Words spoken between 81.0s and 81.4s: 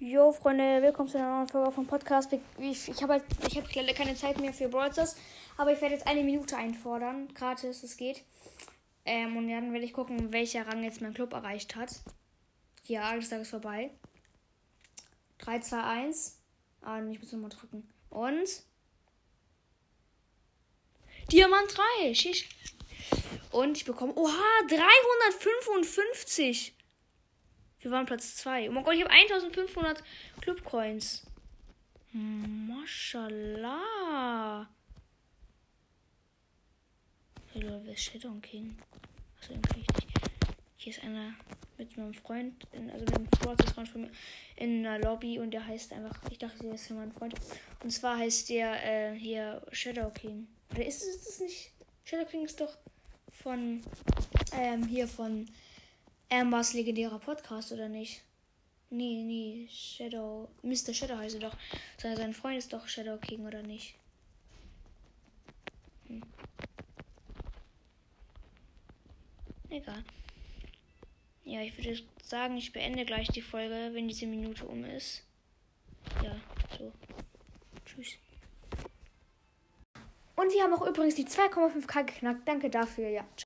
die